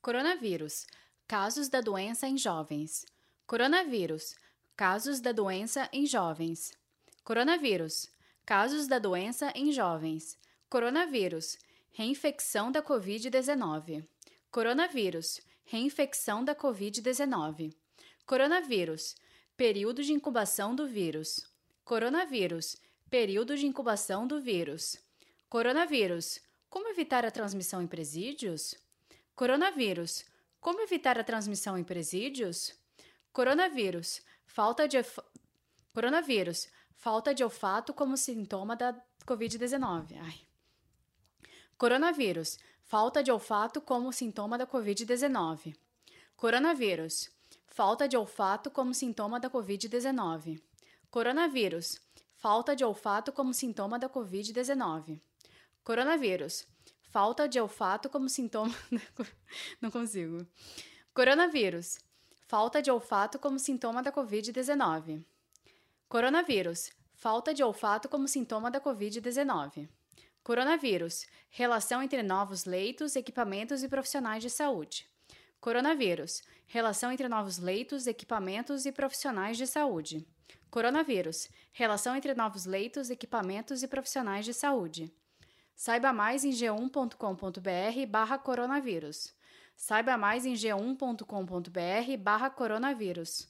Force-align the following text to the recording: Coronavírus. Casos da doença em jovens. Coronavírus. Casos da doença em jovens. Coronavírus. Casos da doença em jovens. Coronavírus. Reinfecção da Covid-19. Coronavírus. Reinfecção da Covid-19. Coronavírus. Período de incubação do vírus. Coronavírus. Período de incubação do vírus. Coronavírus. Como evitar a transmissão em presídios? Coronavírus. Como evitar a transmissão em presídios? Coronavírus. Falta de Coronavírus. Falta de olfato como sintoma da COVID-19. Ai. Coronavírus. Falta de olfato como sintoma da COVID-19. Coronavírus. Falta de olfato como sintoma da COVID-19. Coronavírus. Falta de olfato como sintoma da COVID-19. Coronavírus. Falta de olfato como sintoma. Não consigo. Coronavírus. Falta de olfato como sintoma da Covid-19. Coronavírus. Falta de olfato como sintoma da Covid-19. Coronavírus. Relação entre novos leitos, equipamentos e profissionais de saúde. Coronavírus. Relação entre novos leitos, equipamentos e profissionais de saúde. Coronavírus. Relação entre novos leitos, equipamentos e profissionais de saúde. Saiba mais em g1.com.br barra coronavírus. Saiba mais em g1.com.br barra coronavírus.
Coronavírus. 0.00 0.86
Casos 1.26 1.68
da 1.68 1.80
doença 1.80 2.28
em 2.28 2.38
jovens. 2.38 3.04
Coronavírus. 3.46 4.36
Casos 4.76 5.20
da 5.20 5.32
doença 5.32 5.88
em 5.92 6.06
jovens. 6.06 6.72
Coronavírus. 7.24 8.08
Casos 8.46 8.86
da 8.86 9.00
doença 9.00 9.52
em 9.56 9.72
jovens. 9.72 10.38
Coronavírus. 10.70 11.58
Reinfecção 11.90 12.70
da 12.70 12.80
Covid-19. 12.80 14.06
Coronavírus. 14.52 15.40
Reinfecção 15.64 16.44
da 16.44 16.54
Covid-19. 16.54 17.74
Coronavírus. 18.24 19.16
Período 19.56 20.04
de 20.04 20.12
incubação 20.12 20.76
do 20.76 20.86
vírus. 20.86 21.44
Coronavírus. 21.84 22.76
Período 23.10 23.56
de 23.56 23.66
incubação 23.66 24.28
do 24.28 24.40
vírus. 24.40 24.96
Coronavírus. 25.48 26.40
Como 26.70 26.88
evitar 26.88 27.24
a 27.24 27.32
transmissão 27.32 27.82
em 27.82 27.86
presídios? 27.88 28.76
Coronavírus. 29.38 30.24
Como 30.60 30.80
evitar 30.80 31.16
a 31.16 31.22
transmissão 31.22 31.78
em 31.78 31.84
presídios? 31.84 32.74
Coronavírus. 33.32 34.20
Falta 34.44 34.88
de 34.88 34.98
Coronavírus. 35.94 36.66
Falta 36.96 37.32
de 37.32 37.44
olfato 37.44 37.94
como 37.94 38.16
sintoma 38.16 38.74
da 38.74 39.00
COVID-19. 39.24 40.18
Ai. 40.20 40.40
Coronavírus. 41.76 42.58
Falta 42.82 43.22
de 43.22 43.30
olfato 43.30 43.80
como 43.80 44.12
sintoma 44.12 44.58
da 44.58 44.66
COVID-19. 44.66 45.76
Coronavírus. 46.34 47.30
Falta 47.68 48.08
de 48.08 48.16
olfato 48.16 48.72
como 48.72 48.92
sintoma 48.92 49.38
da 49.38 49.48
COVID-19. 49.48 50.60
Coronavírus. 51.12 52.00
Falta 52.34 52.74
de 52.74 52.84
olfato 52.84 53.30
como 53.30 53.54
sintoma 53.54 54.00
da 54.00 54.08
COVID-19. 54.08 55.20
Coronavírus. 55.84 56.66
Falta 57.10 57.48
de 57.48 57.58
olfato 57.58 58.08
como 58.10 58.28
sintoma. 58.28 58.74
Não 59.80 59.90
consigo. 59.90 60.46
Coronavírus. 61.14 61.98
Falta 62.46 62.82
de 62.82 62.90
olfato 62.90 63.38
como 63.38 63.58
sintoma 63.58 64.02
da 64.02 64.12
Covid-19. 64.12 65.24
Coronavírus. 66.06 66.90
Falta 67.14 67.52
de 67.54 67.62
olfato 67.62 68.08
como 68.08 68.28
sintoma 68.28 68.70
da 68.70 68.80
Covid-19. 68.80 69.88
Coronavírus. 70.42 71.26
Relação 71.50 72.02
entre 72.02 72.22
novos 72.22 72.64
leitos, 72.64 73.16
equipamentos 73.16 73.82
e 73.82 73.88
profissionais 73.88 74.42
de 74.42 74.50
saúde. 74.50 75.08
Coronavírus. 75.60 76.42
Relação 76.66 77.10
entre 77.10 77.26
novos 77.26 77.58
leitos, 77.58 78.06
equipamentos 78.06 78.84
e 78.86 78.92
profissionais 78.92 79.56
de 79.56 79.66
saúde. 79.66 80.26
Coronavírus. 80.70 81.48
Relação 81.72 82.14
entre 82.14 82.34
novos 82.34 82.66
leitos, 82.66 83.08
equipamentos 83.08 83.82
e 83.82 83.88
profissionais 83.88 84.44
de 84.44 84.52
saúde. 84.52 85.10
Saiba 85.78 86.12
mais 86.12 86.44
em 86.44 86.50
g1.com.br 86.50 88.06
barra 88.08 88.36
coronavírus. 88.36 89.32
Saiba 89.76 90.18
mais 90.18 90.44
em 90.44 90.54
g1.com.br 90.54 92.16
barra 92.18 92.50
coronavírus. 92.50 93.46